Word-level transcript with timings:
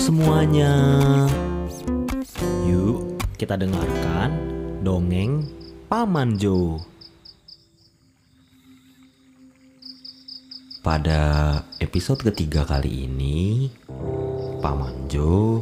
Semuanya. 0.00 0.72
Yuk, 2.64 3.20
kita 3.36 3.60
dengarkan 3.60 4.30
dongeng 4.80 5.44
Paman 5.90 6.40
Jo. 6.40 6.80
Pada 10.80 11.60
episode 11.78 12.24
ketiga 12.32 12.64
kali 12.64 13.04
ini, 13.04 13.68
Paman 14.64 15.12
Jo 15.12 15.60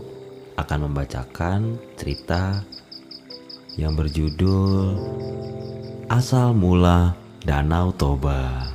akan 0.54 0.90
membacakan 0.90 1.80
cerita 1.98 2.62
yang 3.74 3.98
berjudul 3.98 4.94
Asal 6.06 6.54
Mula 6.54 7.18
Danau 7.42 7.90
Toba. 7.96 8.66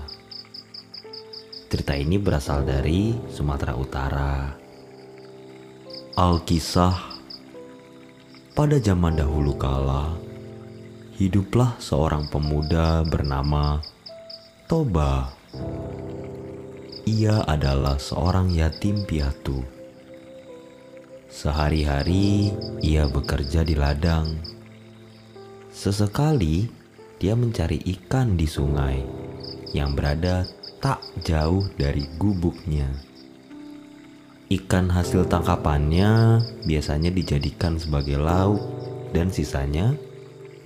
Cerita 1.71 1.95
ini 1.95 2.19
berasal 2.19 2.63
dari 2.67 3.15
Sumatera 3.27 3.73
Utara. 3.75 4.64
Alkisah 6.15 6.95
Pada 8.55 8.79
zaman 8.79 9.19
dahulu 9.19 9.51
kala, 9.59 10.15
hiduplah 11.19 11.75
seorang 11.75 12.31
pemuda 12.31 13.03
bernama 13.03 13.83
Toba. 14.63 15.35
Ia 17.03 17.43
adalah 17.43 17.99
seorang 17.99 18.47
yatim 18.47 19.03
piatu. 19.03 19.59
Sehari-hari 21.27 22.55
ia 22.79 23.11
bekerja 23.11 23.67
di 23.67 23.75
ladang. 23.75 24.39
Sesekali 25.67 26.63
dia 27.19 27.35
mencari 27.35 27.83
ikan 27.91 28.39
di 28.39 28.47
sungai 28.47 29.03
yang 29.75 29.91
berada 29.99 30.47
tak 30.79 31.03
jauh 31.27 31.67
dari 31.75 32.07
gubuknya. 32.15 33.14
Ikan 34.45 34.93
hasil 34.93 35.25
tangkapannya 35.25 36.41
biasanya 36.69 37.09
dijadikan 37.09 37.81
sebagai 37.81 38.21
lauk 38.21 38.61
dan 39.09 39.33
sisanya 39.33 39.97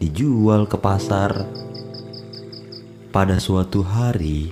dijual 0.03 0.67
ke 0.67 0.75
pasar. 0.75 1.47
Pada 3.09 3.39
suatu 3.39 3.81
hari, 3.81 4.51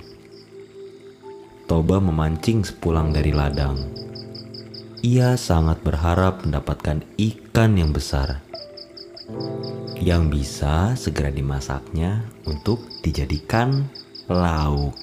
Toba 1.68 2.00
memancing 2.00 2.64
sepulang 2.64 3.12
dari 3.12 3.30
ladang. 3.36 3.76
Ia 5.04 5.36
sangat 5.36 5.84
berharap 5.84 6.42
mendapatkan 6.48 7.04
ikan 7.20 7.76
yang 7.76 7.92
besar 7.92 8.40
yang 9.98 10.30
bisa 10.30 10.94
segera 10.96 11.28
dimasaknya 11.28 12.24
untuk 12.46 12.80
dijadikan 13.02 13.90
lauk. 14.30 14.94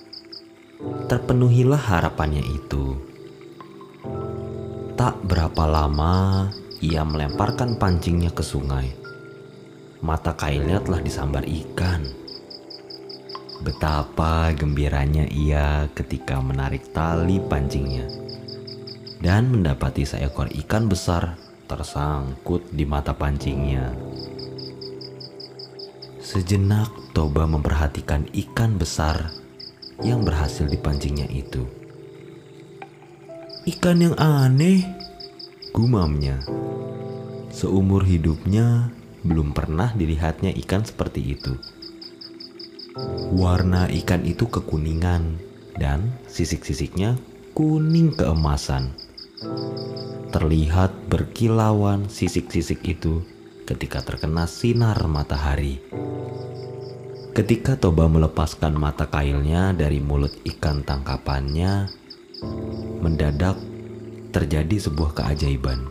Terpenuhilah 1.05 1.80
harapannya 1.80 2.41
itu. 2.41 3.14
Tak 4.95 5.27
berapa 5.27 5.67
lama 5.67 6.47
ia 6.79 7.03
melemparkan 7.03 7.75
pancingnya 7.75 8.31
ke 8.31 8.39
sungai. 8.39 8.95
Mata 9.99 10.31
kailnya 10.39 10.79
telah 10.79 11.03
disambar 11.03 11.43
ikan. 11.43 12.07
Betapa 13.59 14.55
gembiranya 14.55 15.27
ia 15.27 15.91
ketika 15.91 16.39
menarik 16.39 16.95
tali 16.95 17.43
pancingnya 17.43 18.07
dan 19.19 19.51
mendapati 19.51 20.07
seekor 20.07 20.47
ikan 20.63 20.88
besar 20.88 21.35
tersangkut 21.67 22.63
di 22.71 22.88
mata 22.88 23.11
pancingnya. 23.11 23.91
Sejenak 26.23 27.11
Toba 27.11 27.43
memperhatikan 27.43 28.31
ikan 28.31 28.79
besar 28.79 29.27
yang 29.99 30.23
berhasil 30.23 30.63
dipancingnya 30.71 31.27
itu. 31.35 31.84
Ikan 33.66 33.97
yang 33.97 34.13
aneh, 34.21 34.85
gumamnya. 35.73 36.38
Seumur 37.49 38.05
hidupnya 38.05 38.94
belum 39.25 39.57
pernah 39.57 39.89
dilihatnya 39.89 40.53
ikan 40.61 40.85
seperti 40.85 41.33
itu. 41.33 41.57
Warna 43.34 43.90
ikan 43.90 44.22
itu 44.22 44.45
kekuningan 44.45 45.41
dan 45.81 46.13
sisik-sisiknya 46.29 47.17
kuning 47.57 48.13
keemasan. 48.13 48.94
Terlihat 50.29 51.09
berkilauan 51.09 52.06
sisik-sisik 52.06 52.85
itu 52.85 53.25
ketika 53.66 54.06
terkena 54.06 54.45
sinar 54.45 55.01
matahari. 55.09 55.81
Ketika 57.34 57.81
Toba 57.81 58.06
melepaskan 58.06 58.78
mata 58.78 59.09
kailnya 59.09 59.73
dari 59.73 59.97
mulut 59.97 60.38
ikan 60.53 60.85
tangkapannya, 60.85 62.04
mendadak 63.00 63.56
terjadi 64.33 64.89
sebuah 64.89 65.16
keajaiban. 65.16 65.88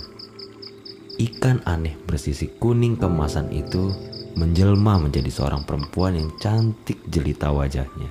Ikan 1.15 1.62
aneh 1.62 1.94
bersisik 2.04 2.59
kuning 2.59 2.98
kemasan 2.98 3.54
itu 3.54 3.94
menjelma 4.34 4.98
menjadi 4.98 5.31
seorang 5.31 5.62
perempuan 5.62 6.19
yang 6.19 6.31
cantik 6.43 6.98
jelita 7.06 7.54
wajahnya. 7.54 8.10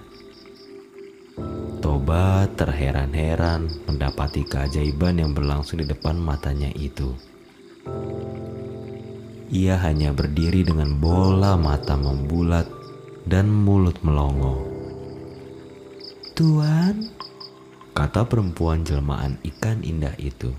Toba 1.83 2.47
terheran-heran 2.55 3.67
mendapati 3.89 4.47
keajaiban 4.47 5.19
yang 5.19 5.35
berlangsung 5.35 5.83
di 5.83 5.85
depan 5.89 6.15
matanya 6.15 6.71
itu. 6.79 7.11
Ia 9.51 9.75
hanya 9.83 10.15
berdiri 10.15 10.63
dengan 10.63 10.97
bola 10.97 11.59
mata 11.59 11.99
membulat 11.99 12.65
dan 13.27 13.51
mulut 13.51 13.99
melongo. 14.01 14.63
Tuan, 16.33 17.11
kata 17.93 18.25
perempuan 18.25 18.81
jelmaan 18.81 19.37
ikan 19.53 19.85
indah 19.85 20.17
itu. 20.17 20.49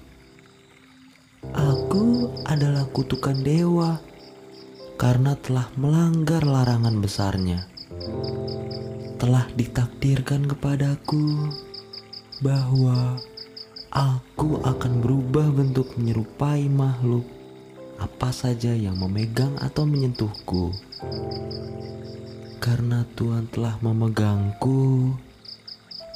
Aku 1.53 2.33
adalah 2.49 2.89
kutukan 2.89 3.37
dewa 3.45 4.01
karena 4.97 5.37
telah 5.37 5.69
melanggar 5.77 6.47
larangan 6.47 6.97
besarnya. 7.03 7.67
Telah 9.21 9.51
ditakdirkan 9.59 10.49
kepadaku 10.49 11.53
bahwa 12.41 13.19
aku 13.91 14.63
akan 14.63 15.03
berubah 15.03 15.51
bentuk 15.53 15.93
menyerupai 15.99 16.71
makhluk 16.71 17.27
apa 17.99 18.31
saja 18.35 18.75
yang 18.75 18.99
memegang 18.99 19.55
atau 19.63 19.87
menyentuhku. 19.87 20.75
Karena 22.59 23.05
Tuhan 23.15 23.47
telah 23.53 23.77
memegangku, 23.85 25.13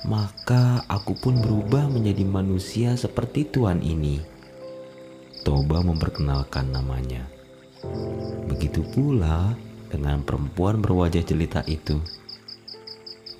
maka 0.06 0.86
aku 0.86 1.18
pun 1.18 1.42
berubah 1.42 1.90
menjadi 1.90 2.22
manusia 2.22 2.94
seperti 2.94 3.48
Tuhan 3.50 3.82
ini. 3.82 4.22
Toba 5.42 5.82
memperkenalkan 5.82 6.70
namanya. 6.70 7.26
Begitu 8.46 8.84
pula 8.94 9.56
dengan 9.90 10.22
perempuan 10.22 10.78
berwajah 10.78 11.24
jelita 11.24 11.64
itu. 11.66 11.98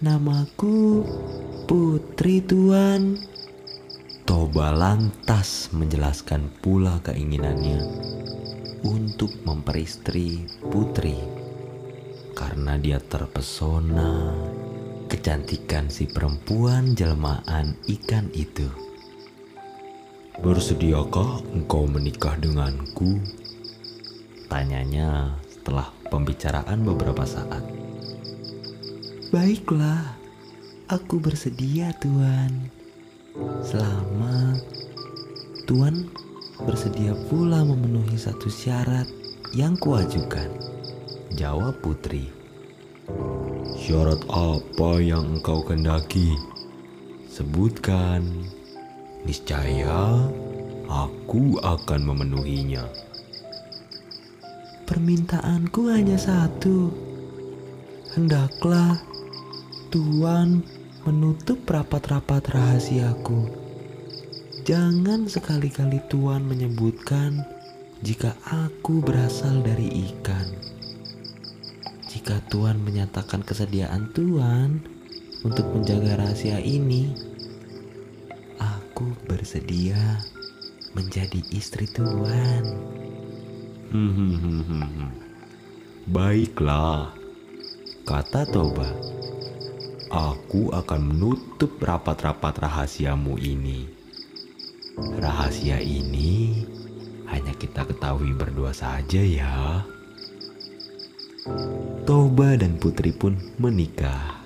Namaku 0.02 1.04
Putri 1.68 2.42
Tuan. 2.42 3.18
Toba 4.24 4.70
lantas 4.72 5.72
menjelaskan 5.74 6.52
pula 6.62 7.00
keinginannya 7.02 7.80
untuk 8.86 9.32
memperistri 9.42 10.46
Putri 10.68 11.16
karena 12.38 12.78
dia 12.78 13.02
terpesona 13.02 14.30
kecantikan 15.08 15.88
si 15.88 16.04
perempuan 16.04 16.92
jelmaan 16.92 17.72
ikan 17.88 18.28
itu. 18.36 18.68
Bersediakah 20.38 21.42
engkau 21.56 21.88
menikah 21.88 22.36
denganku? 22.38 23.18
Tanyanya 24.46 25.34
setelah 25.50 25.90
pembicaraan 26.12 26.86
beberapa 26.86 27.26
saat. 27.26 27.64
Baiklah, 29.34 30.14
aku 30.86 31.18
bersedia 31.18 31.90
Tuan. 31.98 32.70
Selama 33.64 34.56
Tuan 35.66 36.06
bersedia 36.62 37.16
pula 37.28 37.66
memenuhi 37.66 38.14
satu 38.14 38.46
syarat 38.46 39.10
yang 39.56 39.74
kuajukan. 39.80 40.48
Jawab 41.34 41.82
Putri. 41.82 42.37
Syarat 43.78 44.20
apa 44.28 45.00
yang 45.00 45.40
engkau 45.40 45.64
kendaki? 45.64 46.36
Sebutkan. 47.32 48.20
Niscaya 49.24 50.28
aku 50.84 51.56
akan 51.56 52.00
memenuhinya. 52.04 52.84
Permintaanku 54.84 55.88
hanya 55.88 56.20
satu. 56.20 56.92
Hendaklah 58.12 59.00
Tuhan 59.88 60.60
menutup 61.08 61.64
rapat-rapat 61.64 62.44
rahasiaku. 62.52 63.48
Jangan 64.68 65.24
sekali-kali 65.24 66.04
Tuhan 66.12 66.44
menyebutkan 66.44 67.40
jika 68.04 68.36
aku 68.44 69.00
berasal 69.00 69.64
dari 69.64 70.12
ikan 70.12 70.67
jika 72.28 72.44
Tuhan 72.52 72.84
menyatakan 72.84 73.40
kesediaan 73.40 74.12
Tuhan 74.12 74.84
untuk 75.48 75.64
menjaga 75.72 76.20
rahasia 76.20 76.60
ini, 76.60 77.08
aku 78.60 79.16
bersedia 79.24 80.20
menjadi 80.92 81.40
istri 81.56 81.88
Tuan. 81.88 82.68
Hmm, 83.88 85.08
baiklah, 86.12 87.16
kata 88.04 88.44
Toba. 88.52 88.92
Aku 90.12 90.68
akan 90.68 91.00
menutup 91.08 91.80
rapat-rapat 91.80 92.60
rahasiamu 92.60 93.40
ini. 93.40 93.88
Rahasia 95.16 95.80
ini 95.80 96.60
hanya 97.24 97.56
kita 97.56 97.88
ketahui 97.88 98.36
berdua 98.36 98.76
saja 98.76 99.24
ya. 99.24 99.80
Toba 102.04 102.17
dan 102.38 102.78
Putri 102.78 103.10
pun 103.10 103.34
menikah. 103.58 104.38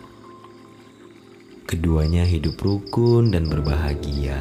Keduanya 1.68 2.24
hidup 2.24 2.56
rukun 2.64 3.36
dan 3.36 3.52
berbahagia, 3.52 4.40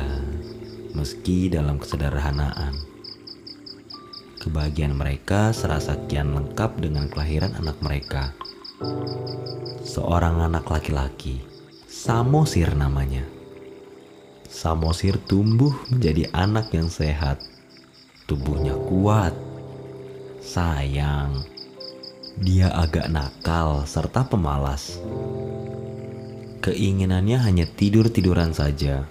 meski 0.96 1.52
dalam 1.52 1.76
kesederhanaan. 1.76 2.80
Kebahagiaan 4.40 4.96
mereka 4.96 5.52
serasa 5.52 6.00
kian 6.08 6.32
lengkap 6.32 6.80
dengan 6.80 7.12
kelahiran 7.12 7.52
anak 7.60 7.76
mereka. 7.84 8.32
Seorang 9.84 10.48
anak 10.48 10.72
laki-laki, 10.72 11.44
Samosir 11.92 12.72
namanya. 12.72 13.28
Samosir 14.48 15.20
tumbuh 15.28 15.76
menjadi 15.92 16.32
anak 16.32 16.72
yang 16.72 16.88
sehat. 16.88 17.44
Tubuhnya 18.32 18.80
kuat. 18.88 19.36
Sayang, 20.40 21.51
dia 22.40 22.72
agak 22.72 23.12
nakal 23.12 23.84
serta 23.84 24.24
pemalas. 24.24 24.96
Keinginannya 26.62 27.42
hanya 27.42 27.66
tidur-tiduran 27.68 28.54
saja. 28.54 29.10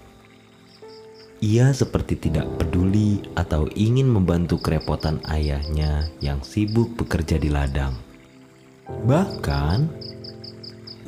Ia 1.41 1.73
seperti 1.73 2.21
tidak 2.21 2.47
peduli 2.61 3.25
atau 3.33 3.65
ingin 3.73 4.09
membantu 4.09 4.61
kerepotan 4.61 5.25
ayahnya 5.29 6.13
yang 6.21 6.45
sibuk 6.45 6.95
bekerja 7.01 7.41
di 7.41 7.49
ladang. 7.49 7.97
Bahkan, 8.87 9.79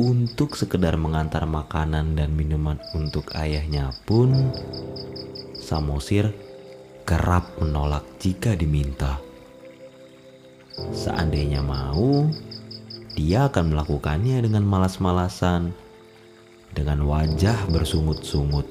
untuk 0.00 0.56
sekedar 0.56 0.96
mengantar 0.96 1.44
makanan 1.44 2.16
dan 2.16 2.32
minuman 2.32 2.80
untuk 2.96 3.28
ayahnya 3.36 3.92
pun, 4.08 4.50
Samosir 5.62 6.34
kerap 7.06 7.60
menolak 7.62 8.02
jika 8.18 8.58
diminta. 8.58 9.22
Seandainya 10.92 11.60
mau, 11.60 12.28
dia 13.12 13.48
akan 13.52 13.76
melakukannya 13.76 14.40
dengan 14.40 14.64
malas-malasan, 14.64 15.76
dengan 16.72 17.04
wajah 17.04 17.68
bersungut-sungut. 17.68 18.64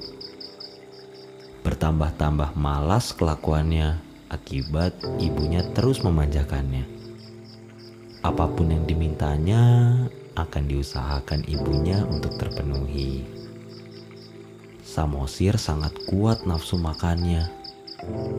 Bertambah-tambah 1.62 2.58
malas 2.58 3.14
kelakuannya 3.14 4.02
akibat 4.34 4.98
ibunya 5.22 5.62
terus 5.70 6.02
memanjakannya. 6.02 6.82
Apa 8.26 8.50
pun 8.50 8.74
yang 8.74 8.82
dimintanya 8.82 9.62
akan 10.34 10.64
diusahakan 10.66 11.46
ibunya 11.46 12.02
untuk 12.08 12.34
terpenuhi. 12.34 13.22
Samosir 14.82 15.54
sangat 15.54 15.94
kuat 16.10 16.42
nafsu 16.48 16.74
makannya. 16.82 17.46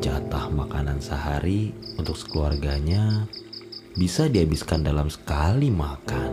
Jatah 0.03 0.51
makanan 0.51 0.99
sehari 0.99 1.71
untuk 1.95 2.19
sekeluarganya 2.19 3.23
bisa 3.93 4.25
dihabiskan 4.25 4.81
dalam 4.81 5.09
sekali 5.09 5.69
makan. 5.69 6.31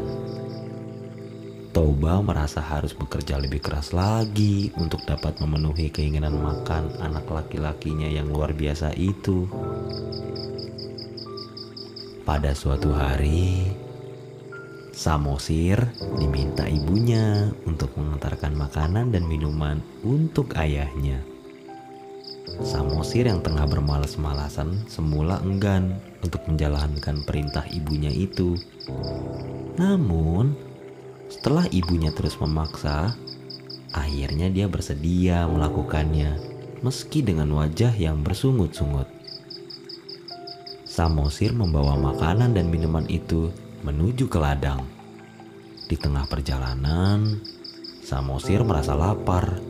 Toba 1.70 2.18
merasa 2.18 2.58
harus 2.58 2.90
bekerja 2.90 3.38
lebih 3.38 3.62
keras 3.62 3.94
lagi 3.94 4.74
untuk 4.74 5.06
dapat 5.06 5.38
memenuhi 5.38 5.86
keinginan 5.94 6.34
makan 6.34 6.90
anak 6.98 7.30
laki-lakinya 7.30 8.10
yang 8.10 8.26
luar 8.26 8.50
biasa 8.50 8.90
itu. 8.98 9.46
Pada 12.26 12.58
suatu 12.58 12.90
hari, 12.90 13.70
Samosir 14.90 15.94
diminta 16.18 16.66
ibunya 16.66 17.48
untuk 17.64 17.94
mengantarkan 17.94 18.52
makanan 18.52 19.14
dan 19.14 19.24
minuman 19.30 19.78
untuk 20.02 20.52
ayahnya. 20.58 21.29
Samosir 22.60 23.24
yang 23.24 23.40
tengah 23.40 23.64
bermalas-malasan 23.64 24.84
semula 24.84 25.40
enggan 25.40 25.96
untuk 26.20 26.44
menjalankan 26.44 27.24
perintah 27.24 27.64
ibunya 27.72 28.12
itu. 28.12 28.52
Namun, 29.80 30.52
setelah 31.32 31.64
ibunya 31.72 32.12
terus 32.12 32.36
memaksa, 32.36 33.16
akhirnya 33.96 34.52
dia 34.52 34.68
bersedia 34.68 35.48
melakukannya, 35.48 36.36
meski 36.84 37.24
dengan 37.24 37.48
wajah 37.56 37.96
yang 37.96 38.20
bersungut-sungut. 38.20 39.08
Samosir 40.84 41.56
membawa 41.56 41.96
makanan 41.96 42.52
dan 42.52 42.68
minuman 42.68 43.08
itu 43.08 43.48
menuju 43.80 44.28
ke 44.28 44.36
ladang. 44.36 44.84
Di 45.88 45.96
tengah 45.96 46.28
perjalanan, 46.28 47.40
Samosir 48.04 48.60
merasa 48.68 48.92
lapar 48.92 49.69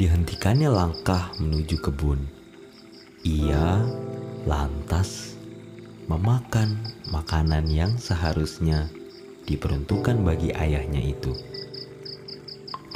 dihentikannya 0.00 0.72
langkah 0.72 1.28
menuju 1.36 1.76
kebun. 1.84 2.24
Ia 3.20 3.84
lantas 4.48 5.36
memakan 6.08 6.80
makanan 7.12 7.68
yang 7.68 7.92
seharusnya 8.00 8.88
diperuntukkan 9.44 10.24
bagi 10.24 10.56
ayahnya 10.56 11.04
itu. 11.04 11.36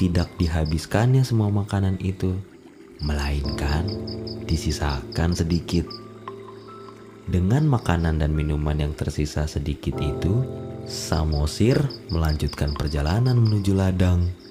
Tidak 0.00 0.40
dihabiskannya 0.40 1.28
semua 1.28 1.52
makanan 1.52 2.00
itu, 2.00 2.40
melainkan 3.04 3.84
disisakan 4.48 5.36
sedikit. 5.36 5.84
Dengan 7.28 7.68
makanan 7.68 8.16
dan 8.16 8.32
minuman 8.32 8.80
yang 8.80 8.96
tersisa 8.96 9.44
sedikit 9.44 10.00
itu, 10.00 10.40
Samosir 10.88 11.80
melanjutkan 12.08 12.72
perjalanan 12.72 13.36
menuju 13.36 13.76
ladang. 13.76 14.43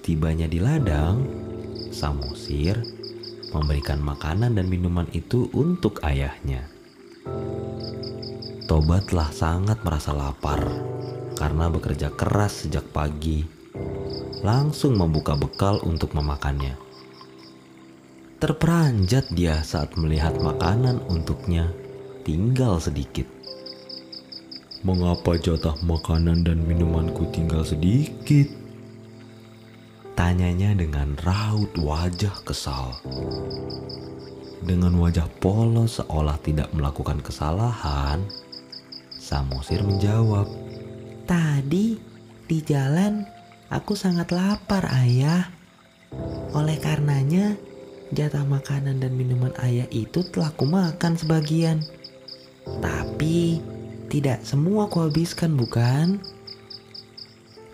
Setibanya 0.00 0.48
di 0.48 0.56
ladang, 0.56 1.28
Samosir 1.92 2.72
memberikan 3.52 4.00
makanan 4.00 4.56
dan 4.56 4.64
minuman 4.64 5.04
itu 5.12 5.52
untuk 5.52 6.00
ayahnya. 6.00 6.64
Toba 8.64 9.04
telah 9.04 9.28
sangat 9.28 9.84
merasa 9.84 10.16
lapar 10.16 10.64
karena 11.36 11.68
bekerja 11.68 12.16
keras 12.16 12.64
sejak 12.64 12.88
pagi. 12.96 13.44
Langsung 14.40 14.96
membuka 14.96 15.36
bekal 15.36 15.84
untuk 15.84 16.16
memakannya. 16.16 16.80
Terperanjat 18.40 19.28
dia 19.36 19.60
saat 19.60 20.00
melihat 20.00 20.32
makanan 20.40 21.04
untuknya 21.12 21.76
tinggal 22.24 22.80
sedikit. 22.80 23.28
Mengapa 24.80 25.36
jatah 25.36 25.76
makanan 25.84 26.48
dan 26.48 26.64
minumanku 26.64 27.28
tinggal 27.36 27.68
sedikit? 27.68 28.69
Tanyanya 30.20 30.76
dengan 30.76 31.16
raut 31.24 31.72
wajah 31.80 32.44
kesal. 32.44 32.92
Dengan 34.60 34.92
wajah 35.00 35.24
polos 35.40 35.96
seolah 35.96 36.36
tidak 36.44 36.68
melakukan 36.76 37.24
kesalahan, 37.24 38.28
Samosir 39.16 39.80
menjawab, 39.80 40.44
Tadi 41.24 41.96
di 42.44 42.58
jalan 42.60 43.24
aku 43.72 43.96
sangat 43.96 44.28
lapar 44.28 44.92
ayah. 44.92 45.48
Oleh 46.52 46.76
karenanya 46.76 47.56
jatah 48.12 48.44
makanan 48.44 49.00
dan 49.00 49.16
minuman 49.16 49.56
ayah 49.64 49.88
itu 49.88 50.20
telah 50.28 50.52
kumakan 50.52 51.16
sebagian. 51.16 51.80
Tapi 52.68 53.56
tidak 54.12 54.44
semua 54.44 54.84
kuhabiskan 54.84 55.56
bukan? 55.56 56.20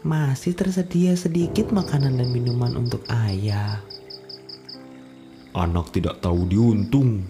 Masih 0.07 0.55
tersedia 0.55 1.19
sedikit 1.19 1.75
makanan 1.75 2.23
dan 2.23 2.31
minuman 2.31 2.79
untuk 2.79 3.03
ayah. 3.11 3.83
Anak 5.51 5.91
tidak 5.91 6.23
tahu 6.23 6.47
diuntung. 6.47 7.27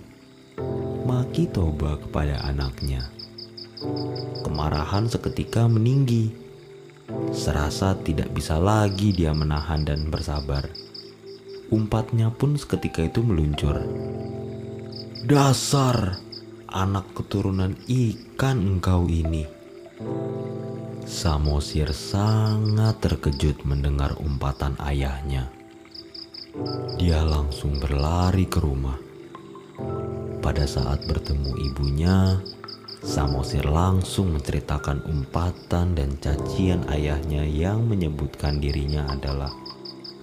Maki 1.09 1.49
Toba 1.49 1.97
kepada 1.97 2.45
anaknya. 2.45 3.09
Kemarahan 4.45 5.09
seketika 5.09 5.65
meninggi. 5.65 6.37
Serasa 7.33 7.97
tidak 8.05 8.29
bisa 8.37 8.61
lagi 8.61 9.17
dia 9.17 9.33
menahan 9.33 9.89
dan 9.89 10.13
bersabar. 10.13 10.69
Umpatnya 11.73 12.29
pun 12.29 12.61
seketika 12.61 13.09
itu 13.09 13.25
meluncur. 13.25 13.81
Dasar 15.25 16.21
anak 16.69 17.09
keturunan 17.17 17.73
ikan 17.89 18.77
engkau 18.77 19.09
ini. 19.09 19.49
Samosir 21.07 21.95
sangat 21.95 22.99
terkejut 22.99 23.63
mendengar 23.63 24.19
umpatan 24.19 24.75
ayahnya. 24.83 25.55
Dia 26.99 27.23
langsung 27.23 27.79
berlari 27.79 28.43
ke 28.51 28.59
rumah. 28.59 28.99
Pada 30.43 30.67
saat 30.67 31.07
bertemu 31.07 31.63
ibunya, 31.71 32.43
Samosir 33.07 33.71
langsung 33.71 34.35
menceritakan 34.35 35.07
umpatan 35.07 35.95
dan 35.95 36.19
cacian 36.19 36.83
ayahnya 36.91 37.47
yang 37.47 37.87
menyebutkan 37.87 38.59
dirinya 38.59 39.07
adalah 39.07 39.55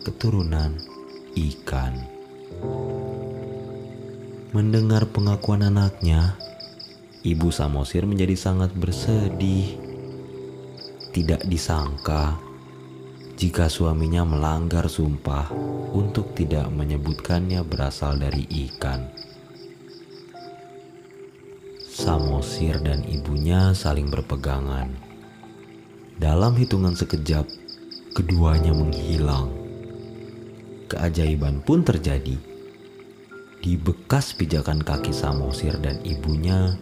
keturunan 0.04 0.84
ikan. 1.32 1.96
Mendengar 4.52 5.08
pengakuan 5.16 5.64
anaknya, 5.64 6.36
Ibu 7.24 7.56
Samosir 7.56 8.04
menjadi 8.04 8.36
sangat 8.36 8.76
bersedih. 8.76 9.83
Tidak 11.14 11.46
disangka 11.46 12.42
jika 13.38 13.70
suaminya 13.70 14.26
melanggar 14.26 14.90
sumpah 14.90 15.54
untuk 15.94 16.34
tidak 16.34 16.74
menyebutkannya 16.74 17.62
berasal 17.62 18.18
dari 18.18 18.50
ikan. 18.66 19.14
Samosir 21.86 22.82
dan 22.82 23.06
ibunya 23.06 23.78
saling 23.78 24.10
berpegangan. 24.10 24.90
Dalam 26.18 26.58
hitungan 26.58 26.98
sekejap, 26.98 27.46
keduanya 28.18 28.74
menghilang. 28.74 29.54
Keajaiban 30.90 31.62
pun 31.62 31.86
terjadi 31.86 32.38
di 33.62 33.74
bekas 33.78 34.34
pijakan 34.34 34.82
kaki 34.82 35.14
Samosir 35.14 35.78
dan 35.78 36.02
ibunya 36.02 36.74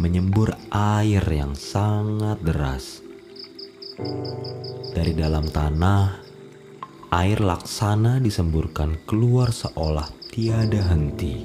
menyembur 0.00 0.56
air 0.72 1.22
yang 1.28 1.52
sangat 1.52 2.40
deras. 2.40 3.07
Dari 4.94 5.10
dalam 5.10 5.50
tanah, 5.50 6.22
air 7.10 7.42
laksana 7.42 8.22
disemburkan 8.22 9.02
keluar 9.02 9.50
seolah 9.50 10.06
tiada 10.30 10.86
henti. 10.86 11.42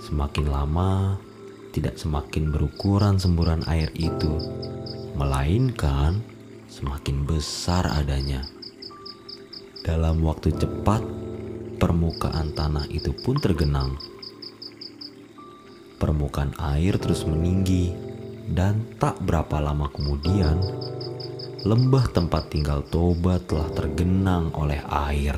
Semakin 0.00 0.48
lama, 0.48 1.20
tidak 1.76 2.00
semakin 2.00 2.48
berukuran 2.48 3.20
semburan 3.20 3.68
air 3.68 3.92
itu, 3.92 4.32
melainkan 5.12 6.24
semakin 6.72 7.28
besar 7.28 7.84
adanya. 7.84 8.48
Dalam 9.84 10.24
waktu 10.24 10.56
cepat, 10.56 11.04
permukaan 11.76 12.56
tanah 12.56 12.88
itu 12.88 13.12
pun 13.12 13.36
tergenang. 13.36 14.00
Permukaan 16.00 16.56
air 16.56 16.96
terus 16.96 17.28
meninggi, 17.28 17.92
dan 18.44 18.84
tak 19.00 19.24
berapa 19.24 19.56
lama 19.56 19.88
kemudian, 19.88 20.60
lembah 21.64 22.12
tempat 22.12 22.52
tinggal 22.52 22.84
Toba 22.92 23.40
telah 23.40 23.72
tergenang 23.72 24.52
oleh 24.52 24.84
air. 24.84 25.32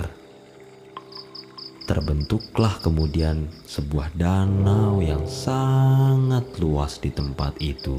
Terbentuklah 1.87 2.83
kemudian 2.83 3.47
sebuah 3.63 4.11
danau 4.19 4.99
yang 4.99 5.23
sangat 5.31 6.43
luas 6.59 6.99
di 6.99 7.15
tempat 7.15 7.55
itu. 7.63 7.95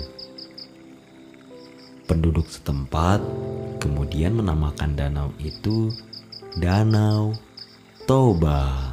Penduduk 2.03 2.51
setempat 2.51 3.23
kemudian 3.79 4.35
menamakan 4.35 4.91
danau 4.99 5.31
itu 5.39 5.87
Danau 6.59 7.31
Toba. 8.09 8.91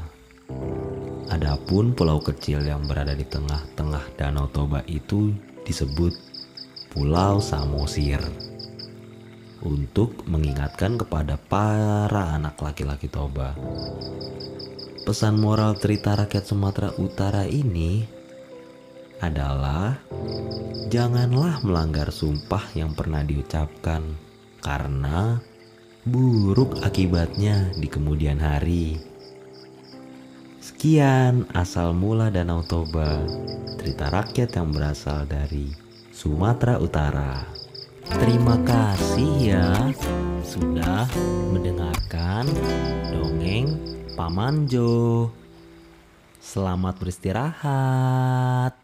Adapun 1.26 1.90
pulau 1.90 2.22
kecil 2.22 2.62
yang 2.62 2.86
berada 2.86 3.18
di 3.18 3.26
tengah-tengah 3.26 4.14
Danau 4.14 4.46
Toba 4.54 4.86
itu 4.86 5.34
disebut 5.66 6.14
Pulau 6.94 7.42
Samosir. 7.42 8.53
Untuk 9.64 10.28
mengingatkan 10.28 11.00
kepada 11.00 11.40
para 11.40 12.36
anak 12.36 12.60
laki-laki 12.60 13.08
Toba. 13.08 13.56
Pesan 15.08 15.40
moral 15.40 15.80
cerita 15.80 16.12
rakyat 16.12 16.44
Sumatera 16.44 16.92
Utara 17.00 17.48
ini 17.48 18.04
adalah 19.24 19.96
janganlah 20.92 21.64
melanggar 21.64 22.12
sumpah 22.12 22.76
yang 22.76 22.92
pernah 22.92 23.24
diucapkan 23.24 24.04
karena 24.60 25.40
buruk 26.04 26.84
akibatnya 26.84 27.72
di 27.72 27.88
kemudian 27.88 28.36
hari. 28.36 29.00
Sekian 30.60 31.48
asal 31.56 31.96
mula 31.96 32.28
Danau 32.28 32.60
Toba, 32.64 33.24
cerita 33.80 34.12
rakyat 34.12 34.60
yang 34.60 34.68
berasal 34.72 35.24
dari 35.24 35.72
Sumatera 36.12 36.76
Utara. 36.80 37.63
Terima 38.04 38.60
kasih 38.68 39.30
ya 39.40 39.88
sudah 40.44 41.08
mendengarkan 41.48 42.44
dongeng 43.08 43.80
Paman 44.12 44.68
Jo. 44.68 45.32
Selamat 46.44 47.00
beristirahat. 47.00 48.83